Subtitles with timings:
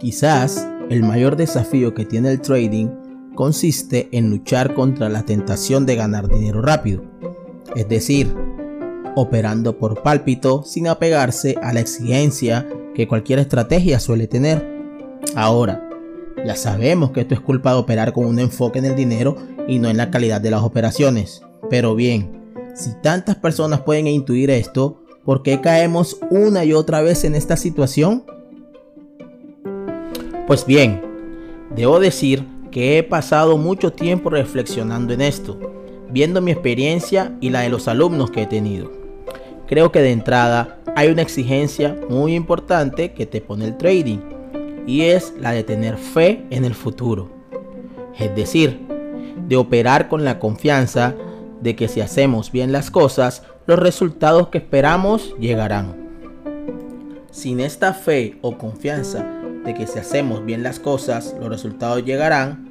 [0.00, 2.88] Quizás el mayor desafío que tiene el trading
[3.34, 7.04] consiste en luchar contra la tentación de ganar dinero rápido,
[7.76, 8.34] es decir,
[9.14, 14.66] operando por pálpito sin apegarse a la exigencia que cualquier estrategia suele tener.
[15.36, 15.86] Ahora,
[16.46, 19.36] ya sabemos que esto es culpa de operar con un enfoque en el dinero
[19.68, 21.42] y no en la calidad de las operaciones.
[21.68, 27.24] Pero bien, si tantas personas pueden intuir esto, ¿por qué caemos una y otra vez
[27.24, 28.24] en esta situación?
[30.50, 31.00] Pues bien,
[31.76, 35.56] debo decir que he pasado mucho tiempo reflexionando en esto,
[36.10, 38.90] viendo mi experiencia y la de los alumnos que he tenido.
[39.68, 44.18] Creo que de entrada hay una exigencia muy importante que te pone el trading
[44.88, 47.30] y es la de tener fe en el futuro.
[48.18, 48.80] Es decir,
[49.46, 51.14] de operar con la confianza
[51.60, 56.10] de que si hacemos bien las cosas, los resultados que esperamos llegarán.
[57.30, 62.70] Sin esta fe o confianza de que si hacemos bien las cosas, los resultados llegarán,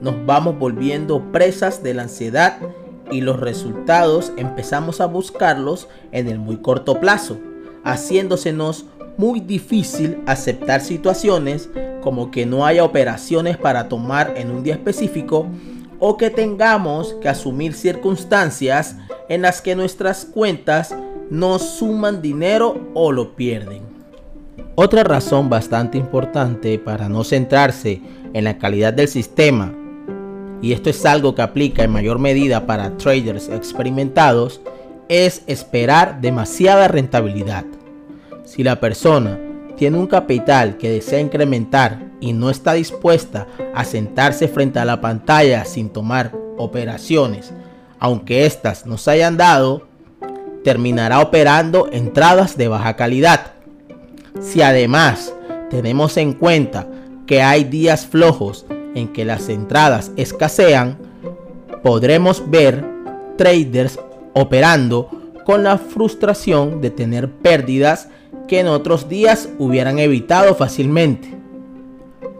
[0.00, 2.58] nos vamos volviendo presas de la ansiedad
[3.10, 7.38] y los resultados empezamos a buscarlos en el muy corto plazo,
[7.84, 11.70] haciéndosenos muy difícil aceptar situaciones
[12.02, 15.46] como que no haya operaciones para tomar en un día específico
[15.98, 18.96] o que tengamos que asumir circunstancias
[19.28, 20.94] en las que nuestras cuentas
[21.30, 23.95] no suman dinero o lo pierden.
[24.78, 28.02] Otra razón bastante importante para no centrarse
[28.34, 29.72] en la calidad del sistema,
[30.60, 34.60] y esto es algo que aplica en mayor medida para traders experimentados,
[35.08, 37.64] es esperar demasiada rentabilidad.
[38.44, 39.38] Si la persona
[39.78, 45.00] tiene un capital que desea incrementar y no está dispuesta a sentarse frente a la
[45.00, 47.50] pantalla sin tomar operaciones,
[47.98, 49.88] aunque éstas nos hayan dado,
[50.64, 53.55] terminará operando entradas de baja calidad.
[54.40, 55.34] Si además
[55.70, 56.86] tenemos en cuenta
[57.26, 60.98] que hay días flojos en que las entradas escasean,
[61.82, 62.84] podremos ver
[63.36, 63.98] traders
[64.32, 65.10] operando
[65.44, 68.08] con la frustración de tener pérdidas
[68.48, 71.28] que en otros días hubieran evitado fácilmente.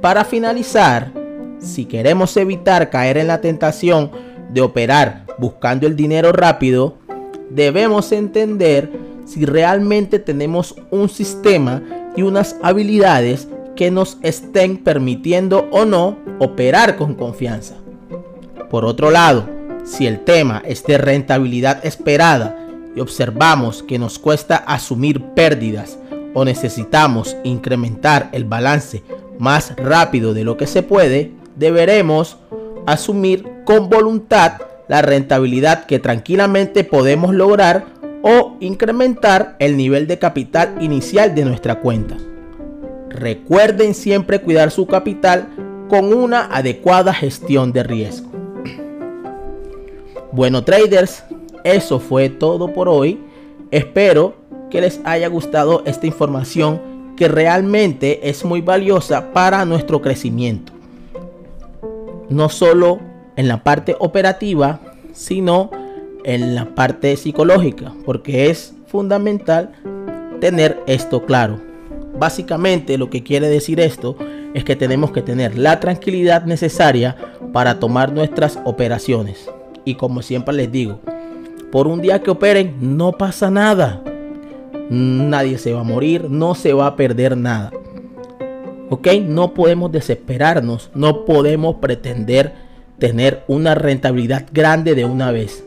[0.00, 1.12] Para finalizar,
[1.58, 4.10] si queremos evitar caer en la tentación
[4.50, 6.96] de operar buscando el dinero rápido,
[7.50, 8.90] debemos entender
[9.32, 11.82] si realmente tenemos un sistema
[12.14, 17.76] y unas habilidades que nos estén permitiendo o no operar con confianza.
[18.68, 19.48] Por otro lado,
[19.84, 22.58] si el tema es de rentabilidad esperada
[22.94, 25.98] y observamos que nos cuesta asumir pérdidas
[26.34, 29.02] o necesitamos incrementar el balance
[29.38, 32.36] más rápido de lo que se puede, deberemos
[32.84, 40.76] asumir con voluntad la rentabilidad que tranquilamente podemos lograr o incrementar el nivel de capital
[40.80, 42.16] inicial de nuestra cuenta.
[43.08, 45.48] Recuerden siempre cuidar su capital
[45.88, 48.30] con una adecuada gestión de riesgo.
[50.30, 51.24] Bueno traders,
[51.64, 53.20] eso fue todo por hoy.
[53.70, 54.34] Espero
[54.70, 60.72] que les haya gustado esta información que realmente es muy valiosa para nuestro crecimiento.
[62.30, 63.00] No solo
[63.36, 64.80] en la parte operativa,
[65.12, 65.70] sino
[66.24, 69.72] en la parte psicológica, porque es fundamental
[70.40, 71.60] tener esto claro.
[72.18, 74.16] Básicamente lo que quiere decir esto
[74.54, 77.16] es que tenemos que tener la tranquilidad necesaria
[77.52, 79.50] para tomar nuestras operaciones.
[79.84, 81.00] Y como siempre les digo,
[81.70, 84.02] por un día que operen no pasa nada.
[84.90, 87.72] Nadie se va a morir, no se va a perder nada.
[88.90, 89.08] ¿Ok?
[89.24, 92.52] No podemos desesperarnos, no podemos pretender
[92.98, 95.64] tener una rentabilidad grande de una vez.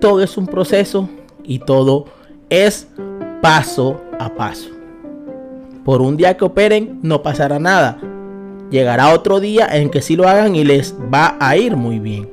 [0.00, 1.08] Todo es un proceso
[1.42, 2.06] y todo
[2.50, 2.88] es
[3.40, 4.70] paso a paso.
[5.84, 7.98] Por un día que operen no pasará nada.
[8.70, 12.28] Llegará otro día en que sí lo hagan y les va a ir muy bien.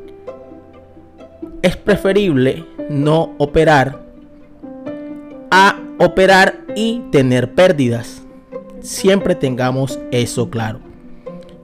[1.62, 4.02] Es preferible no operar
[5.52, 8.24] a operar y tener pérdidas.
[8.80, 10.80] Siempre tengamos eso claro.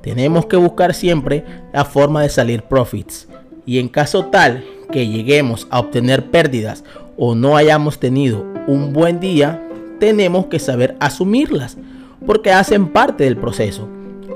[0.02, 1.44] Tenemos que buscar siempre
[1.74, 3.28] la forma de salir profits.
[3.66, 6.84] Y en caso tal que lleguemos a obtener pérdidas
[7.18, 9.62] o no hayamos tenido un buen día,
[10.00, 11.78] tenemos que saber asumirlas
[12.26, 13.88] porque hacen parte del proceso.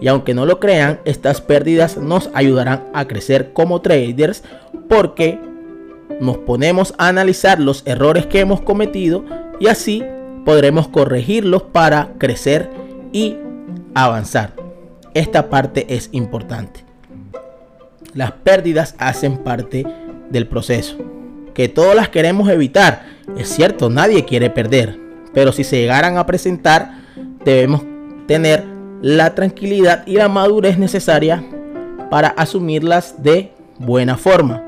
[0.01, 4.44] Y aunque no lo crean, estas pérdidas nos ayudarán a crecer como traders
[4.89, 5.39] porque
[6.19, 9.24] nos ponemos a analizar los errores que hemos cometido
[9.59, 10.04] y así
[10.44, 12.69] podremos corregirlos para crecer
[13.12, 13.38] y
[13.94, 14.54] avanzar.
[15.13, 16.83] Esta parte es importante.
[18.13, 19.86] Las pérdidas hacen parte
[20.31, 20.98] del proceso,
[21.54, 23.06] que todas las queremos evitar.
[23.38, 25.00] Es cierto, nadie quiere perder,
[25.33, 26.92] pero si se llegaran a presentar,
[27.44, 27.83] debemos
[28.28, 28.63] tener
[29.01, 31.44] la tranquilidad y la madurez necesaria
[32.10, 34.63] para asumirlas de buena forma.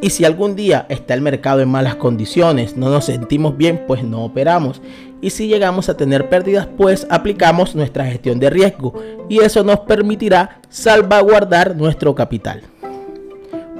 [0.00, 4.04] Y si algún día está el mercado en malas condiciones, no nos sentimos bien, pues
[4.04, 4.80] no operamos.
[5.20, 8.94] Y si llegamos a tener pérdidas, pues aplicamos nuestra gestión de riesgo.
[9.28, 12.62] Y eso nos permitirá salvaguardar nuestro capital.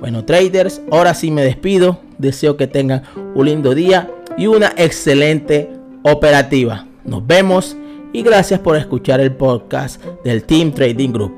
[0.00, 2.00] Bueno, traders, ahora sí me despido.
[2.18, 3.02] Deseo que tengan
[3.34, 5.70] un lindo día y una excelente
[6.02, 6.86] operativa.
[7.04, 7.76] Nos vemos
[8.12, 11.36] y gracias por escuchar el podcast del Team Trading Group.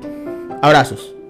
[0.61, 1.20] Abrazos.